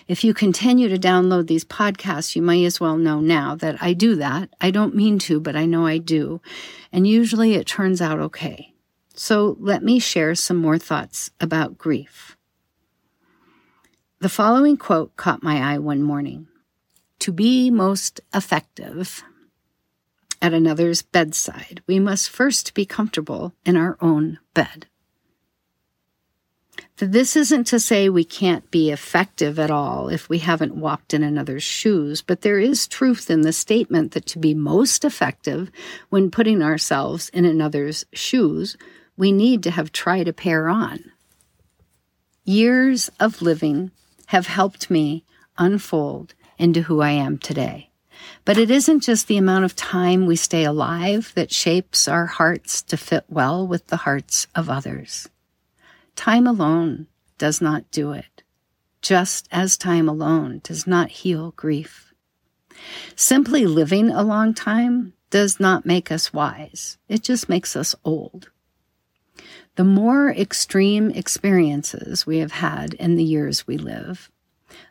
If 0.10 0.24
you 0.24 0.34
continue 0.34 0.90
to 0.90 0.98
download 0.98 1.46
these 1.46 1.64
podcasts, 1.64 2.36
you 2.36 2.42
might 2.42 2.64
as 2.64 2.80
well 2.80 2.98
know 2.98 3.20
now 3.20 3.54
that 3.58 3.78
I 3.80 3.94
do 3.94 4.16
that. 4.16 4.50
I 4.60 4.72
don't 4.72 4.96
mean 4.96 5.20
to, 5.20 5.40
but 5.40 5.56
I 5.56 5.68
know 5.68 5.86
I 5.86 6.00
do. 6.00 6.42
And 6.92 7.06
usually 7.06 7.54
it 7.54 7.68
turns 7.68 8.02
out 8.02 8.18
okay. 8.20 8.74
So 9.14 9.56
let 9.60 9.84
me 9.84 10.00
share 10.00 10.34
some 10.34 10.58
more 10.58 10.80
thoughts 10.80 11.30
about 11.40 11.78
grief. 11.78 12.36
The 14.20 14.30
following 14.30 14.78
quote 14.78 15.16
caught 15.16 15.44
my 15.44 15.74
eye 15.74 15.78
one 15.78 16.02
morning. 16.02 16.48
To 17.20 17.32
be 17.32 17.70
most 17.70 18.20
effective 18.34 19.24
at 20.42 20.56
another's 20.56 21.04
bedside, 21.04 21.84
we 21.86 22.00
must 22.00 22.32
first 22.32 22.74
be 22.74 22.84
comfortable 22.84 23.54
in 23.64 23.78
our 23.78 23.96
own 24.02 24.40
bed. 24.56 24.88
This 26.98 27.36
isn't 27.36 27.66
to 27.68 27.80
say 27.80 28.10
we 28.10 28.26
can't 28.26 28.70
be 28.72 28.92
effective 28.92 29.58
at 29.58 29.72
all 29.72 30.10
if 30.10 30.28
we 30.28 30.40
haven't 30.40 30.76
walked 30.76 31.14
in 31.14 31.24
another's 31.24 31.64
shoes, 31.64 32.22
but 32.22 32.42
there 32.42 32.60
is 32.60 32.88
truth 32.88 33.30
in 33.30 33.42
the 33.42 33.54
statement 33.54 34.12
that 34.12 34.26
to 34.28 34.40
be 34.40 34.54
most 34.54 35.06
effective 35.06 35.72
when 36.10 36.32
putting 36.32 36.62
ourselves 36.62 37.30
in 37.30 37.46
another's 37.46 38.06
shoes, 38.12 38.76
we 39.18 39.32
need 39.32 39.64
to 39.64 39.72
have 39.72 39.92
tried 39.92 40.28
a 40.28 40.34
pair 40.34 40.68
on. 40.68 41.12
Years 42.44 43.10
of 43.20 43.42
living 43.42 43.92
have 44.28 44.48
helped 44.48 44.90
me 44.90 45.24
unfold 45.58 46.34
into 46.58 46.82
who 46.84 47.02
I 47.02 47.12
am 47.12 47.38
today. 47.38 47.90
But 48.44 48.58
it 48.58 48.70
isn't 48.70 49.02
just 49.02 49.28
the 49.28 49.38
amount 49.38 49.66
of 49.66 49.76
time 49.76 50.26
we 50.26 50.36
stay 50.36 50.66
alive 50.66 51.32
that 51.36 51.54
shapes 51.54 52.08
our 52.08 52.26
hearts 52.26 52.82
to 52.84 52.98
fit 52.98 53.24
well 53.30 53.66
with 53.66 53.88
the 53.88 53.98
hearts 53.98 54.48
of 54.56 54.70
others. 54.70 55.30
Time 56.20 56.46
alone 56.48 57.08
does 57.38 57.62
not 57.62 57.90
do 57.92 58.12
it, 58.12 58.44
just 59.02 59.48
as 59.54 59.78
time 59.78 60.10
alone 60.10 60.60
does 60.66 60.86
not 60.86 61.10
heal 61.10 61.52
grief. 61.56 62.14
Simply 63.16 63.66
living 63.66 64.10
a 64.10 64.22
long 64.22 64.54
time 64.54 65.14
does 65.30 65.62
not 65.62 65.86
make 65.86 66.12
us 66.12 66.34
wise, 66.34 66.98
it 67.08 67.24
just 67.24 67.48
makes 67.48 67.74
us 67.74 67.96
old. 68.04 68.52
The 69.78 69.86
more 69.86 70.30
extreme 70.30 71.10
experiences 71.12 72.28
we 72.28 72.40
have 72.40 72.52
had 72.52 72.96
in 72.96 73.16
the 73.16 73.24
years 73.24 73.66
we 73.66 73.78
live, 73.78 74.30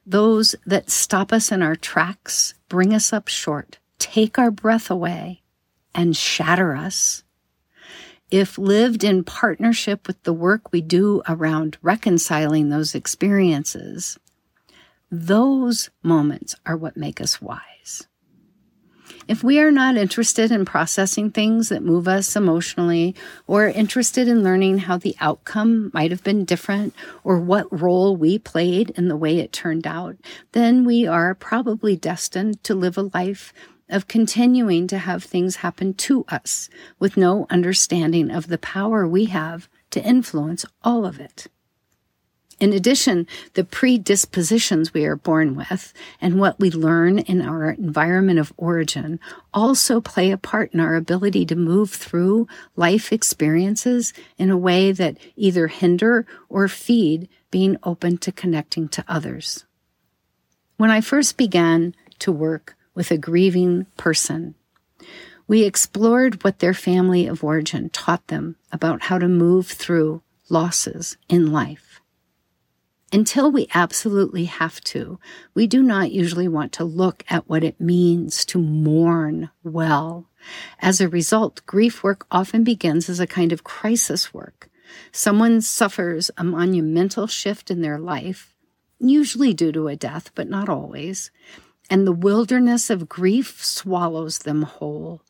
those 0.07 0.55
that 0.65 0.89
stop 0.89 1.31
us 1.31 1.53
in 1.53 1.61
our 1.61 1.77
tracks, 1.77 2.55
bring 2.71 2.95
us 2.95 3.13
up 3.13 3.29
short, 3.29 3.77
take 3.99 4.39
our 4.39 4.51
breath 4.51 4.91
away, 4.91 5.43
and 5.95 6.17
shatter 6.17 6.75
us, 6.75 7.23
if 8.31 8.59
lived 8.59 9.05
in 9.05 9.25
partnership 9.25 10.07
with 10.07 10.23
the 10.23 10.33
work 10.33 10.73
we 10.73 10.81
do 10.81 11.23
around 11.29 11.79
reconciling 11.83 12.69
those 12.69 12.95
experiences, 12.95 14.19
those 15.11 15.91
moments 16.03 16.55
are 16.67 16.77
what 16.77 16.97
make 16.97 17.21
us 17.21 17.41
wise. 17.41 18.07
If 19.27 19.45
we 19.45 19.61
are 19.61 19.71
not 19.71 19.99
interested 19.99 20.51
in 20.51 20.65
processing 20.65 21.31
things 21.31 21.69
that 21.69 21.83
move 21.83 22.09
us 22.09 22.35
emotionally, 22.35 23.15
or 23.47 23.67
interested 23.67 24.27
in 24.27 24.43
learning 24.43 24.79
how 24.79 24.97
the 24.97 25.17
outcome 25.21 25.91
might 25.93 26.11
have 26.11 26.25
been 26.25 26.47
different, 26.47 26.95
or 27.25 27.39
what 27.39 27.81
role 27.81 28.17
we 28.17 28.39
played 28.39 28.91
in 28.91 29.09
the 29.09 29.17
way 29.17 29.39
it 29.39 29.53
turned 29.53 29.87
out, 29.87 30.17
then 30.53 30.85
we 30.85 31.07
are 31.07 31.35
probably 31.35 31.95
destined 31.95 32.63
to 32.65 32.75
live 32.75 32.97
a 32.97 33.11
life 33.13 33.53
of 33.89 34.09
continuing 34.09 34.87
to 34.89 34.99
have 34.99 35.25
things 35.25 35.57
happen 35.57 35.95
to 35.95 36.25
us 36.29 36.69
with 36.99 37.17
no 37.17 37.47
understanding 37.51 38.31
of 38.31 38.49
the 38.49 38.59
power 38.59 39.07
we 39.07 39.27
have 39.27 39.69
to 39.91 40.03
influence 40.03 40.65
all 40.83 41.07
of 41.07 41.19
it. 41.19 41.47
In 42.61 42.73
addition, 42.73 43.29
the 43.55 43.63
predispositions 43.63 44.93
we 44.93 45.05
are 45.05 45.15
born 45.15 45.55
with 45.55 45.93
and 46.21 46.41
what 46.41 46.59
we 46.59 46.73
learn 46.73 47.21
in 47.21 47.41
our 47.41 47.71
environment 47.71 48.41
of 48.41 48.53
origin 48.57 49.21
also 49.55 50.01
play 50.01 50.33
a 50.33 50.37
part 50.37 50.75
in 50.75 50.81
our 50.81 50.97
ability 50.97 51.47
to 51.47 51.55
move 51.55 51.91
through 51.91 52.49
life 52.75 53.13
experiences 53.13 54.13
in 54.39 54.51
a 54.51 54.57
way 54.57 54.91
that 54.91 55.19
either 55.37 55.69
hinder 55.69 56.27
or 56.49 56.67
feed 56.67 57.29
being 57.53 57.77
open 57.85 58.19
to 58.19 58.33
connecting 58.33 58.89
to 58.89 59.05
others. 59.07 59.65
When 60.79 60.91
I 60.91 61.01
first 61.01 61.37
began 61.37 61.95
to 62.19 62.33
work 62.33 62.77
with 62.99 63.13
a 63.13 63.17
grieving 63.17 63.87
person. 63.97 64.57
We 65.47 65.63
explored 65.63 66.43
what 66.43 66.59
their 66.59 66.75
family 66.75 67.29
of 67.29 67.45
origin 67.45 67.91
taught 67.91 68.27
them 68.27 68.57
about 68.73 69.03
how 69.03 69.19
to 69.19 69.29
move 69.29 69.69
through 69.69 70.21
losses 70.49 71.17
in 71.29 71.53
life. 71.53 72.01
Until 73.13 73.53
we 73.53 73.69
absolutely 73.73 74.47
have 74.47 74.81
to, 74.81 75.21
we 75.55 75.69
do 75.69 75.81
not 75.81 76.11
usually 76.11 76.49
want 76.49 76.73
to 76.73 76.85
look 76.85 77.23
at 77.31 77.49
what 77.49 77.63
it 77.63 77.81
means 77.81 78.45
to 78.47 78.59
mourn 78.59 79.51
well. 79.63 80.27
As 80.81 81.01
a 81.01 81.09
result, 81.09 81.65
grief 81.67 82.03
work 82.03 82.27
often 82.33 82.65
begins 82.65 83.09
as 83.09 83.21
a 83.21 83.29
kind 83.29 83.53
of 83.53 83.63
crisis 83.63 84.35
work. 84.35 84.69
Someone 85.13 85.61
suffers 85.61 86.33
a 86.37 86.43
monumental 86.43 87.29
shift 87.29 87.71
in 87.71 87.81
their 87.81 87.99
life, 87.99 88.57
usually 88.99 89.55
due 89.55 89.71
to 89.71 89.87
a 89.87 89.95
death, 89.95 90.33
but 90.35 90.49
not 90.49 90.69
always 90.69 91.31
and 91.91 92.07
the 92.07 92.13
wilderness 92.13 92.91
of 92.91 93.09
grief 93.09 93.65
swallows 93.65 94.39
them 94.41 94.63
whole. 94.63 95.23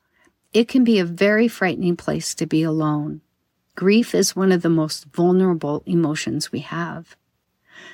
It 0.53 0.69
can 0.69 0.85
be 0.85 0.99
a 0.99 1.05
very 1.05 1.47
frightening 1.49 1.97
place 1.97 2.35
to 2.35 2.47
be 2.47 2.63
alone. 2.63 3.21
Grief 3.75 4.15
is 4.15 4.35
one 4.35 4.51
of 4.51 4.63
the 4.63 4.69
most 4.69 5.05
vulnerable 5.07 5.83
emotions 5.87 6.51
we 6.51 6.61
have. 6.61 7.17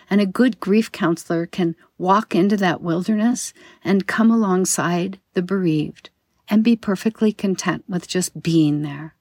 And 0.09 0.21
a 0.21 0.27
good 0.27 0.61
grief 0.61 0.91
counselor 0.91 1.47
can 1.47 1.77
walk 1.99 2.35
into 2.35 2.57
that 2.57 2.81
wilderness 2.81 3.53
and 3.83 4.07
come 4.07 4.31
alongside 4.31 5.19
the 5.35 5.43
bereaved 5.43 6.11
and 6.49 6.65
be 6.65 6.77
perfectly 6.77 7.33
content 7.33 7.85
with 7.89 8.09
just 8.09 8.43
being 8.43 8.83
there. 8.83 9.15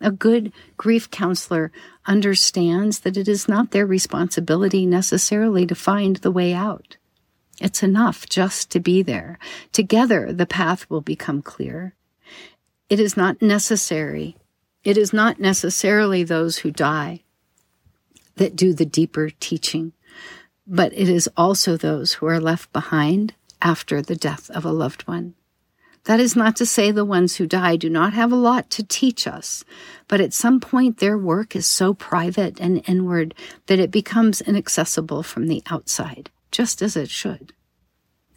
A 0.00 0.10
good 0.10 0.52
grief 0.76 1.10
counselor 1.10 1.70
understands 2.06 3.00
that 3.00 3.16
it 3.16 3.28
is 3.28 3.48
not 3.48 3.70
their 3.70 3.86
responsibility 3.86 4.84
necessarily 4.84 5.66
to 5.66 5.74
find 5.74 6.16
the 6.16 6.32
way 6.32 6.52
out. 6.52 6.96
It's 7.62 7.84
enough 7.84 8.28
just 8.28 8.70
to 8.72 8.80
be 8.80 9.02
there. 9.02 9.38
Together, 9.70 10.32
the 10.32 10.46
path 10.46 10.90
will 10.90 11.00
become 11.00 11.42
clear. 11.42 11.94
It 12.90 12.98
is 12.98 13.16
not 13.16 13.40
necessary. 13.40 14.36
It 14.82 14.98
is 14.98 15.12
not 15.12 15.38
necessarily 15.38 16.24
those 16.24 16.58
who 16.58 16.72
die 16.72 17.22
that 18.34 18.56
do 18.56 18.74
the 18.74 18.84
deeper 18.84 19.30
teaching, 19.30 19.92
but 20.66 20.92
it 20.92 21.08
is 21.08 21.30
also 21.36 21.76
those 21.76 22.14
who 22.14 22.26
are 22.26 22.40
left 22.40 22.72
behind 22.72 23.34
after 23.60 24.02
the 24.02 24.16
death 24.16 24.50
of 24.50 24.64
a 24.64 24.72
loved 24.72 25.06
one. 25.06 25.34
That 26.04 26.18
is 26.18 26.34
not 26.34 26.56
to 26.56 26.66
say 26.66 26.90
the 26.90 27.04
ones 27.04 27.36
who 27.36 27.46
die 27.46 27.76
do 27.76 27.88
not 27.88 28.12
have 28.12 28.32
a 28.32 28.36
lot 28.50 28.70
to 28.70 28.82
teach 28.82 29.28
us, 29.28 29.64
but 30.08 30.20
at 30.20 30.34
some 30.34 30.58
point 30.58 30.98
their 30.98 31.16
work 31.16 31.54
is 31.54 31.68
so 31.68 31.94
private 31.94 32.58
and 32.58 32.82
inward 32.88 33.36
that 33.68 33.78
it 33.78 33.92
becomes 33.92 34.40
inaccessible 34.40 35.22
from 35.22 35.46
the 35.46 35.62
outside 35.70 36.28
just 36.52 36.82
as 36.82 36.96
it 36.96 37.10
should. 37.10 37.52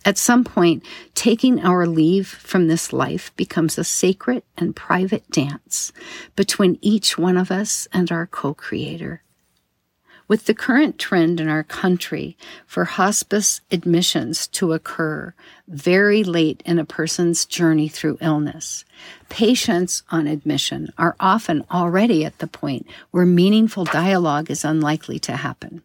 At 0.06 0.20
some 0.20 0.44
point, 0.44 0.84
taking 1.16 1.60
our 1.60 1.88
leave 1.88 2.28
from 2.28 2.68
this 2.68 2.94
life 2.94 3.36
becomes 3.36 3.78
a 3.78 3.84
sacred 3.84 4.44
and 4.56 4.76
private 4.76 5.30
dance 5.32 5.92
between 6.36 6.78
each 6.80 7.18
one 7.18 7.38
of 7.38 7.50
us 7.50 7.88
and 7.92 8.12
our 8.12 8.28
co 8.28 8.54
creator. 8.54 9.24
With 10.28 10.46
the 10.46 10.56
current 10.56 10.98
trend 10.98 11.40
in 11.40 11.48
our 11.48 11.64
country 11.64 12.36
for 12.66 12.86
hospice 12.86 13.62
admissions 13.72 14.48
to 14.48 14.74
occur 14.74 15.36
very 15.68 16.24
late 16.24 16.64
in 16.66 16.80
a 16.80 16.86
person's 16.86 17.46
journey 17.46 17.88
through 17.88 18.18
illness, 18.22 18.86
patients 19.30 20.02
on 20.10 20.26
admission 20.26 20.92
are 20.98 21.16
often 21.20 21.64
already 21.72 22.26
at 22.26 22.40
the 22.40 22.48
point 22.48 22.88
where 23.12 23.26
meaningful 23.26 23.86
dialogue 23.86 24.50
is 24.50 24.66
unlikely 24.66 25.20
to 25.20 25.34
happen. 25.34 25.84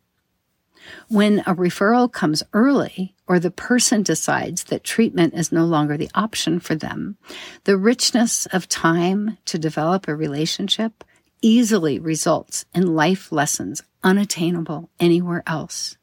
When 1.08 1.40
a 1.40 1.54
referral 1.54 2.10
comes 2.10 2.42
early, 2.52 3.14
or 3.26 3.38
the 3.38 3.50
person 3.50 4.02
decides 4.02 4.64
that 4.64 4.84
treatment 4.84 5.34
is 5.34 5.52
no 5.52 5.64
longer 5.64 5.96
the 5.96 6.10
option 6.14 6.60
for 6.60 6.74
them, 6.74 7.16
the 7.64 7.76
richness 7.76 8.46
of 8.46 8.68
time 8.68 9.38
to 9.46 9.58
develop 9.58 10.08
a 10.08 10.14
relationship 10.14 11.04
easily 11.42 11.98
results 11.98 12.64
in 12.74 12.94
life 12.94 13.32
lessons 13.32 13.82
unattainable 14.02 14.90
anywhere 14.98 15.42
else. 15.46 15.96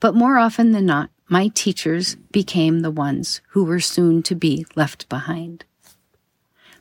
But 0.00 0.14
more 0.14 0.38
often 0.38 0.72
than 0.72 0.86
not, 0.86 1.10
my 1.28 1.48
teachers 1.48 2.16
became 2.30 2.80
the 2.80 2.90
ones 2.90 3.40
who 3.50 3.64
were 3.64 3.80
soon 3.80 4.22
to 4.24 4.34
be 4.34 4.66
left 4.74 5.08
behind. 5.08 5.64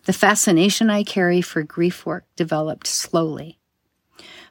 The 0.05 0.13
fascination 0.13 0.89
I 0.89 1.03
carry 1.03 1.41
for 1.41 1.63
grief 1.63 2.05
work 2.05 2.25
developed 2.35 2.87
slowly. 2.87 3.59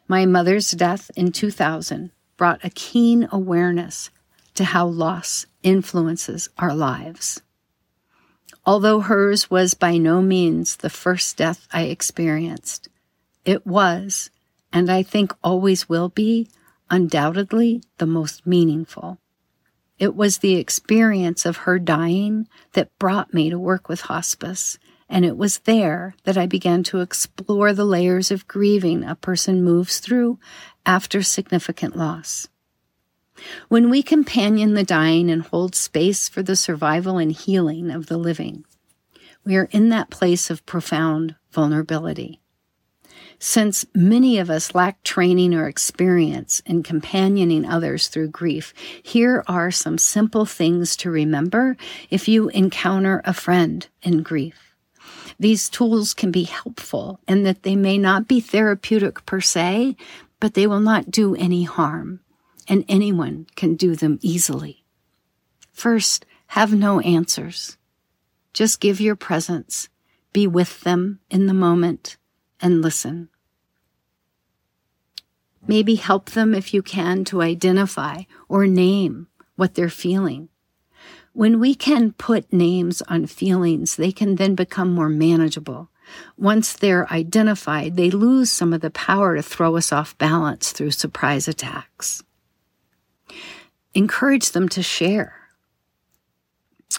My 0.07 0.27
mother's 0.27 0.71
death 0.71 1.11
in 1.17 1.33
2000 1.33 2.13
brought 2.41 2.65
a 2.65 2.71
keen 2.71 3.29
awareness 3.31 4.09
to 4.55 4.65
how 4.65 4.87
loss 4.87 5.45
influences 5.63 6.49
our 6.57 6.75
lives. 6.75 7.43
Although 8.65 9.01
hers 9.01 9.51
was 9.51 9.75
by 9.75 9.99
no 9.99 10.23
means 10.23 10.77
the 10.77 10.89
first 10.89 11.37
death 11.37 11.69
I 11.71 11.83
experienced, 11.83 12.89
it 13.45 13.67
was, 13.67 14.31
and 14.73 14.91
I 14.91 15.03
think 15.03 15.35
always 15.45 15.87
will 15.87 16.09
be, 16.09 16.49
undoubtedly 16.89 17.83
the 17.99 18.07
most 18.07 18.47
meaningful. 18.47 19.19
It 19.99 20.17
was 20.17 20.39
the 20.39 20.55
experience 20.55 21.45
of 21.45 21.69
her 21.69 21.79
dying 21.79 22.49
that 22.73 22.99
brought 22.99 23.35
me 23.35 23.51
to 23.51 23.59
work 23.59 23.87
with 23.87 24.01
hospice, 24.01 24.79
and 25.11 25.25
it 25.25 25.37
was 25.37 25.59
there 25.61 26.15
that 26.23 26.39
I 26.39 26.47
began 26.47 26.85
to 26.85 27.01
explore 27.01 27.73
the 27.73 27.85
layers 27.85 28.31
of 28.31 28.47
grieving 28.47 29.05
a 29.05 29.17
person 29.17 29.63
moves 29.63 29.99
through 29.99 30.39
after 30.87 31.23
significant 31.23 31.97
loss. 31.97 32.49
When 33.69 33.91
we 33.91 34.03
companion 34.03 34.75
the 34.75 34.85
dying 34.85 35.31
and 35.31 35.43
hold 35.43 35.75
space 35.75 36.29
for 36.29 36.43
the 36.43 36.57
survival 36.57 37.19
and 37.19 37.33
healing 37.33 37.91
of 37.91 38.07
the 38.07 38.19
living, 38.19 38.65
we 39.45 39.57
are 39.57 39.69
in 39.73 39.89
that 39.89 40.11
place 40.11 40.49
of 40.49 40.65
profound 40.65 41.35
vulnerability. 41.51 42.41
Since 43.39 43.87
many 43.95 44.39
of 44.39 44.51
us 44.51 44.75
lack 44.75 45.03
training 45.03 45.55
or 45.55 45.67
experience 45.67 46.61
in 46.67 46.83
companioning 46.83 47.65
others 47.65 48.09
through 48.09 48.29
grief, 48.29 48.75
here 49.03 49.43
are 49.49 49.71
some 49.71 49.97
simple 49.97 50.45
things 50.45 50.95
to 50.97 51.11
remember 51.11 51.79
if 52.11 52.29
you 52.29 52.51
encounter 52.51 53.23
a 53.25 53.33
friend 53.33 53.89
in 54.03 54.23
grief. 54.23 54.70
These 55.41 55.71
tools 55.71 56.13
can 56.13 56.31
be 56.31 56.43
helpful 56.43 57.19
and 57.27 57.47
that 57.47 57.63
they 57.63 57.75
may 57.75 57.97
not 57.97 58.29
be 58.29 58.41
therapeutic 58.41 59.25
per 59.25 59.41
se, 59.41 59.97
but 60.39 60.53
they 60.53 60.67
will 60.67 60.81
not 60.81 61.11
do 61.11 61.35
any 61.35 61.63
harm, 61.63 62.21
and 62.69 62.85
anyone 62.89 63.47
can 63.57 63.75
do 63.75 63.97
them 63.97 64.19
easily. 64.21 64.85
First, 65.73 66.27
have 66.49 66.75
no 66.75 67.01
answers. 67.01 67.79
Just 68.53 68.81
give 68.81 69.01
your 69.01 69.17
presence, 69.17 69.89
be 70.35 70.47
with 70.47 70.83
them 70.83 71.21
in 71.31 71.47
the 71.47 71.55
moment, 71.55 72.19
and 72.61 72.83
listen. 72.83 73.31
Maybe 75.67 75.95
help 75.95 76.33
them 76.33 76.55
if 76.55 76.75
you 76.75 76.83
can 76.83 77.25
to 77.25 77.41
identify 77.41 78.25
or 78.47 78.67
name 78.67 79.29
what 79.57 79.75
they're 79.75 79.89
feeling. 79.89 80.50
When 81.33 81.61
we 81.61 81.75
can 81.75 82.13
put 82.13 82.53
names 82.53 83.03
on 83.03 83.27
feelings, 83.27 83.97
they 83.97 84.11
can 84.13 84.35
then 84.35 84.55
become 84.55 84.93
more 84.93 85.09
manageable. 85.09 85.91
Once 86.37 86.73
they're 86.73 87.11
identified, 87.13 87.97
they 87.97 88.11
lose 88.11 88.51
some 88.51 88.73
of 88.73 88.81
the 88.81 88.91
power 88.91 89.37
to 89.37 89.43
throw 89.43 89.77
us 89.77 89.93
off 89.93 90.19
balance 90.19 90.73
through 90.73 90.91
surprise 90.91 91.47
attacks. 91.47 92.23
Encourage 93.95 94.51
them 94.51 94.69
to 94.71 94.83
share. 94.83 95.35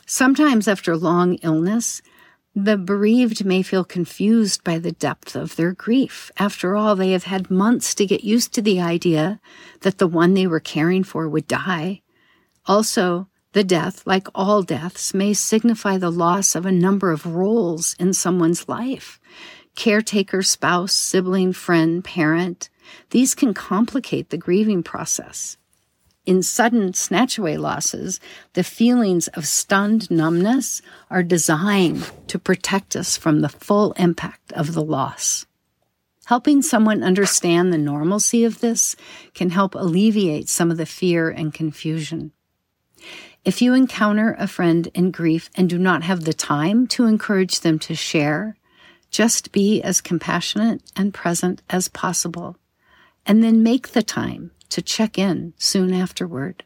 Sometimes, 0.06 0.68
after 0.68 0.96
long 0.96 1.36
illness, 1.36 2.02
the 2.56 2.78
bereaved 2.78 3.46
may 3.46 3.62
feel 3.62 3.84
confused 3.84 4.64
by 4.64 4.78
the 4.78 4.92
depth 4.92 5.36
of 5.36 5.56
their 5.56 5.74
grief. 5.74 6.32
After 6.38 6.76
all, 6.76 6.96
they 6.96 7.12
have 7.12 7.24
had 7.26 7.52
months 7.52 7.96
to 7.96 8.06
get 8.06 8.24
used 8.24 8.54
to 8.54 8.62
the 8.62 8.80
idea 8.80 9.40
that 9.82 9.98
the 9.98 10.08
one 10.08 10.34
they 10.34 10.48
were 10.48 10.60
caring 10.60 11.04
for 11.04 11.28
would 11.28 11.48
die. 11.48 12.02
Also, 12.66 13.28
the 13.54 13.64
death, 13.64 14.06
like 14.06 14.28
all 14.34 14.64
deaths, 14.64 15.14
may 15.14 15.34
signify 15.34 15.98
the 15.98 16.12
loss 16.12 16.56
of 16.56 16.66
a 16.66 16.72
number 16.72 17.12
of 17.12 17.26
roles 17.26 17.96
in 18.00 18.14
someone's 18.14 18.68
life 18.70 19.20
caretaker, 19.74 20.42
spouse, 20.42 20.94
sibling, 20.94 21.54
friend, 21.54 22.04
parent. 22.04 22.70
These 23.12 23.34
can 23.34 23.54
complicate 23.54 24.30
the 24.30 24.38
grieving 24.38 24.84
process. 24.84 25.58
In 26.26 26.44
sudden 26.44 26.92
snatchaway 26.92 27.58
losses, 27.58 28.20
the 28.54 28.64
feelings 28.64 29.28
of 29.30 29.48
stunned 29.48 30.12
numbness 30.12 30.82
are 31.10 31.24
designed 31.24 32.12
to 32.28 32.38
protect 32.38 32.96
us 32.96 33.18
from 33.18 33.40
the 33.40 33.50
full 33.50 33.94
impact 33.94 34.52
of 34.54 34.74
the 34.74 34.84
loss. 34.84 35.46
Helping 36.26 36.62
someone 36.62 37.02
understand 37.02 37.74
the 37.74 37.78
normalcy 37.78 38.44
of 38.44 38.60
this 38.60 38.96
can 39.34 39.50
help 39.50 39.74
alleviate 39.74 40.48
some 40.48 40.70
of 40.70 40.78
the 40.78 40.86
fear 40.86 41.30
and 41.30 41.54
confusion. 41.54 42.34
If 43.44 43.60
you 43.60 43.74
encounter 43.74 44.36
a 44.38 44.46
friend 44.46 44.88
in 44.94 45.10
grief 45.10 45.50
and 45.56 45.68
do 45.68 45.80
not 45.80 46.04
have 46.04 46.26
the 46.26 46.34
time 46.34 46.86
to 46.88 47.06
encourage 47.06 47.62
them 47.62 47.80
to 47.80 47.96
share, 47.96 48.56
just 49.10 49.52
be 49.52 49.82
as 49.82 50.00
compassionate 50.00 50.84
and 50.96 51.12
present 51.12 51.64
as 51.68 51.88
possible. 51.88 52.58
And 53.26 53.44
then 53.44 53.64
make 53.64 53.90
the 53.90 54.04
time 54.04 54.52
to 54.70 54.82
check 54.82 55.18
in 55.18 55.54
soon 55.58 55.92
afterward. 55.92 56.64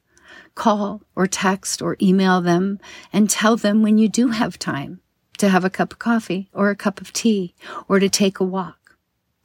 Call 0.53 1.01
or 1.15 1.27
text 1.27 1.81
or 1.81 1.95
email 2.01 2.41
them 2.41 2.79
and 3.13 3.29
tell 3.29 3.55
them 3.55 3.81
when 3.81 3.97
you 3.97 4.09
do 4.09 4.29
have 4.29 4.59
time 4.59 4.99
to 5.37 5.47
have 5.47 5.63
a 5.63 5.69
cup 5.69 5.93
of 5.93 5.99
coffee 5.99 6.49
or 6.53 6.69
a 6.69 6.75
cup 6.75 6.99
of 6.99 7.13
tea 7.13 7.55
or 7.87 7.99
to 7.99 8.09
take 8.09 8.41
a 8.41 8.43
walk. 8.43 8.97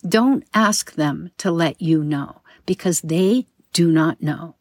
Don't 0.06 0.44
ask 0.52 0.94
them 0.94 1.30
to 1.38 1.52
let 1.52 1.80
you 1.80 2.02
know 2.02 2.42
because 2.66 3.02
they 3.02 3.46
do 3.72 3.90
not 3.90 4.20
know. 4.20 4.56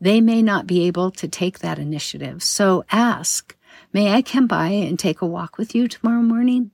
They 0.00 0.20
may 0.20 0.42
not 0.42 0.66
be 0.66 0.86
able 0.86 1.10
to 1.12 1.28
take 1.28 1.60
that 1.60 1.78
initiative. 1.78 2.42
So 2.42 2.84
ask, 2.90 3.56
may 3.92 4.12
I 4.12 4.22
come 4.22 4.46
by 4.46 4.68
and 4.68 4.98
take 4.98 5.22
a 5.22 5.26
walk 5.26 5.58
with 5.58 5.74
you 5.74 5.88
tomorrow 5.88 6.22
morning? 6.22 6.70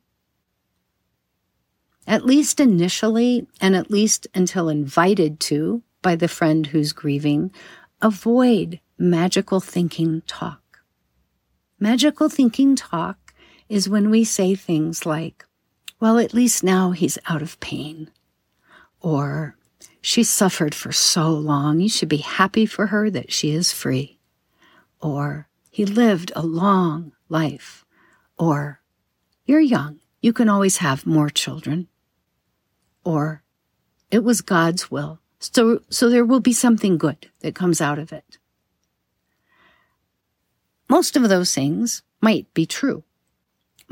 At 2.07 2.27
least 2.27 2.59
initially, 2.59 3.47
and 3.61 3.77
at 3.77 3.91
least 3.91 4.27
until 4.35 4.69
invited 4.69 5.39
to, 5.41 5.83
by 6.03 6.17
the 6.17 6.27
friend 6.27 6.67
who's 6.67 6.93
grieving, 6.93 7.53
avoid 8.01 8.81
magical 8.99 9.61
thinking 9.61 10.23
talk. 10.27 10.81
Magical 11.79 12.29
thinking 12.29 12.75
talk 12.75 13.35
is 13.69 13.89
when 13.89 14.11
we 14.11 14.25
say 14.25 14.55
things 14.55 15.07
like, 15.07 15.47
well, 16.01 16.19
at 16.19 16.35
least 16.35 16.65
now 16.65 16.91
he's 16.91 17.19
out 17.29 17.43
of 17.43 17.61
pain. 17.61 18.11
Or, 19.01 19.57
she 20.03 20.23
suffered 20.23 20.75
for 20.75 20.93
so 20.93 21.31
long. 21.31 21.81
You 21.81 21.89
should 21.89 22.11
be 22.11 22.19
happy 22.19 22.67
for 22.67 22.89
her 22.89 23.09
that 23.09 23.33
she 23.33 23.53
is 23.53 23.73
free. 23.73 24.19
Or, 25.01 25.49
he 25.71 25.87
lived 25.87 26.33
a 26.37 26.43
long 26.43 27.13
life. 27.31 27.87
Or, 28.37 28.83
you're 29.47 29.61
young. 29.61 30.01
You 30.21 30.35
can 30.35 30.51
always 30.51 30.77
have 30.79 31.07
more 31.07 31.31
children. 31.31 31.89
Or, 33.05 33.43
it 34.11 34.23
was 34.23 34.43
God's 34.43 34.91
will 34.91 35.23
so, 35.43 35.81
so 35.91 36.09
there 36.09 36.25
will 36.25 36.41
be 36.41 36.53
something 36.53 36.99
good 36.99 37.31
that 37.41 37.55
comes 37.55 37.81
out 37.81 37.99
of 37.99 38.13
it. 38.13 38.39
Most 40.89 41.17
of 41.17 41.29
those 41.29 41.55
things 41.55 42.03
might 42.21 42.53
be 42.55 42.65
true. 42.65 43.03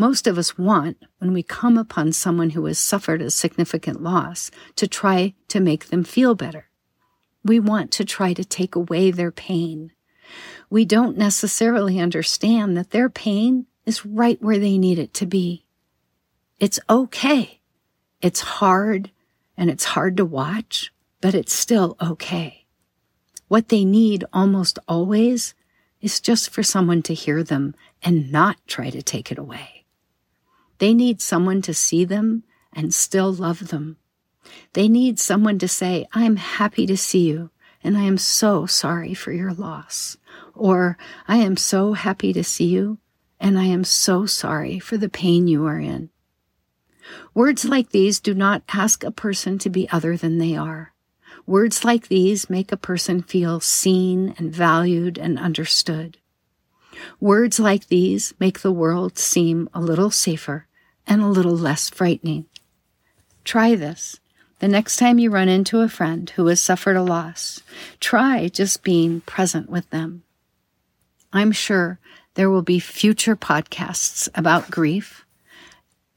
Most 0.01 0.27
of 0.27 0.39
us 0.39 0.57
want, 0.57 0.97
when 1.19 1.35
we 1.35 1.43
come 1.43 1.77
upon 1.77 2.13
someone 2.13 2.49
who 2.49 2.65
has 2.65 2.79
suffered 2.79 3.21
a 3.21 3.31
significant 3.31 4.03
loss, 4.03 4.51
to 4.77 4.89
try 4.89 5.35
to 5.49 5.61
make 5.61 5.89
them 5.89 6.05
feel 6.05 6.35
better. 6.35 6.71
We 7.45 7.61
want 7.61 7.91
to 7.91 8.07
try 8.07 8.33
to 8.33 8.43
take 8.43 8.75
away 8.75 9.11
their 9.11 9.31
pain. 9.31 9.93
We 10.71 10.87
don't 10.87 11.19
necessarily 11.19 12.01
understand 12.01 12.79
that 12.79 12.93
their 12.93 13.11
pain 13.11 13.67
is 13.85 14.07
right 14.07 14.41
where 14.41 14.59
they 14.59 14.79
need 14.79 14.99
it 14.99 15.13
to 15.21 15.27
be. 15.27 15.67
It's 16.59 16.81
okay. 16.89 17.61
It's 18.23 18.41
hard 18.41 19.11
and 19.55 19.69
it's 19.69 19.85
hard 19.85 20.17
to 20.17 20.25
watch, 20.25 20.95
but 21.21 21.35
it's 21.35 21.53
still 21.53 21.99
okay. 22.01 22.65
What 23.49 23.69
they 23.69 23.85
need 23.85 24.25
almost 24.33 24.79
always 24.89 25.53
is 26.01 26.21
just 26.21 26.49
for 26.49 26.63
someone 26.63 27.03
to 27.03 27.13
hear 27.13 27.43
them 27.43 27.75
and 28.03 28.33
not 28.33 28.57
try 28.67 28.89
to 28.89 29.03
take 29.03 29.31
it 29.31 29.37
away. 29.37 29.80
They 30.81 30.95
need 30.95 31.21
someone 31.21 31.61
to 31.63 31.75
see 31.75 32.07
them 32.07 32.43
and 32.73 32.95
still 32.95 33.31
love 33.31 33.69
them. 33.69 33.99
They 34.73 34.89
need 34.89 35.21
someone 35.21 35.59
to 35.59 35.69
say, 35.69 36.07
I'm 36.15 36.37
happy 36.37 36.87
to 36.87 36.97
see 36.97 37.29
you 37.29 37.51
and 37.85 37.99
I 37.99 38.03
am 38.03 38.17
so 38.17 38.65
sorry 38.65 39.13
for 39.13 39.31
your 39.31 39.53
loss. 39.53 40.17
Or, 40.55 40.97
I 41.29 41.37
am 41.37 41.59
so 41.59 41.93
happy 41.93 42.33
to 42.33 42.43
see 42.43 42.65
you 42.65 42.99
and 43.39 43.59
I 43.59 43.65
am 43.65 43.85
so 43.85 44.25
sorry 44.25 44.79
for 44.79 44.97
the 44.97 45.11
pain 45.11 45.47
you 45.47 45.67
are 45.67 45.79
in. 45.79 46.09
Words 47.35 47.67
like 47.67 47.91
these 47.91 48.19
do 48.19 48.33
not 48.33 48.63
ask 48.73 49.05
a 49.05 49.11
person 49.11 49.59
to 49.59 49.69
be 49.69 49.87
other 49.91 50.17
than 50.17 50.39
they 50.39 50.57
are. 50.57 50.95
Words 51.45 51.85
like 51.85 52.09
these 52.09 52.49
make 52.49 52.73
a 52.73 52.79
person 52.79 53.23
feel 53.23 53.61
seen 53.61 54.35
and 54.39 54.51
valued 54.51 55.19
and 55.19 55.39
understood. 55.39 56.17
Words 57.21 57.61
like 57.61 57.89
these 57.89 58.33
make 58.41 58.61
the 58.61 58.73
world 58.73 59.19
seem 59.19 59.69
a 59.75 59.81
little 59.83 60.11
safer 60.11 60.67
and 61.11 61.21
a 61.21 61.27
little 61.27 61.57
less 61.57 61.91
frightening. 61.91 62.47
Try 63.45 63.75
this. 63.75 64.21
The 64.61 64.69
next 64.69 64.97
time 64.97 65.19
you 65.19 65.29
run 65.31 65.49
into 65.49 65.81
a 65.81 65.89
friend 65.89 66.31
who 66.31 66.47
has 66.47 66.61
suffered 66.61 66.97
a 66.97 67.03
loss, 67.03 67.61
try 67.99 68.47
just 68.47 68.85
being 68.85 69.21
present 69.23 69.69
with 69.69 69.91
them. 69.91 70.23
I'm 71.33 71.51
sure 71.51 71.99
there 72.35 72.49
will 72.49 72.63
be 72.63 72.79
future 72.79 73.35
podcasts 73.35 74.29
about 74.37 74.71
grief. 74.71 75.25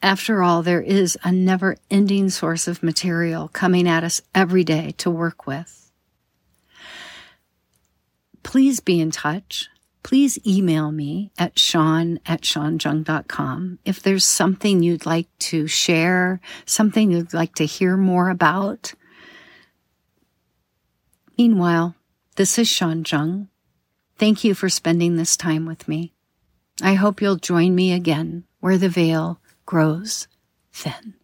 After 0.01 0.43
all, 0.43 0.61
there 0.61 0.81
is 0.81 1.17
a 1.23 1.31
never 1.31 1.77
ending 1.89 2.29
source 2.29 2.67
of 2.67 2.83
material 2.83 3.47
coming 3.47 3.87
at 3.87 4.03
us 4.03 4.21
every 4.35 4.63
day 4.63 4.93
to 4.97 5.09
work 5.09 5.47
with. 5.47 5.91
Please 8.43 8.79
be 8.79 8.99
in 8.99 9.09
touch 9.09 9.69
please 10.03 10.37
email 10.45 10.91
me 10.91 11.31
at 11.37 11.57
sean 11.57 12.19
at 12.25 12.41
seanjeung.com 12.41 13.79
if 13.85 14.01
there's 14.03 14.25
something 14.25 14.83
you'd 14.83 15.05
like 15.05 15.27
to 15.39 15.67
share, 15.67 16.39
something 16.65 17.11
you'd 17.11 17.33
like 17.33 17.55
to 17.55 17.65
hear 17.65 17.97
more 17.97 18.29
about. 18.29 18.93
Meanwhile, 21.37 21.95
this 22.35 22.59
is 22.59 22.67
Sean 22.67 23.03
Jeung. 23.03 23.47
Thank 24.17 24.43
you 24.43 24.53
for 24.53 24.69
spending 24.69 25.15
this 25.15 25.35
time 25.35 25.65
with 25.65 25.87
me. 25.87 26.13
I 26.81 26.93
hope 26.93 27.21
you'll 27.21 27.37
join 27.37 27.73
me 27.75 27.93
again 27.93 28.43
where 28.59 28.77
the 28.77 28.89
veil 28.89 29.39
grows 29.65 30.27
thin. 30.71 31.15